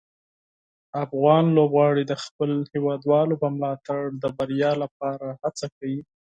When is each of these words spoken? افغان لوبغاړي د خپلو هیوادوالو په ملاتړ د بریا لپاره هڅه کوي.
افغان 1.03 1.43
لوبغاړي 1.57 2.03
د 2.07 2.13
خپلو 2.23 2.55
هیوادوالو 2.73 3.35
په 3.41 3.47
ملاتړ 3.55 4.01
د 4.21 4.23
بریا 4.37 4.71
لپاره 4.83 5.27
هڅه 5.43 5.65
کوي. 5.77 5.99